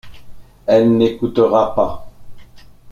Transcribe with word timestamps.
Elle 0.65 0.97
n’écoutera 0.97 1.75
pas. 1.75 2.09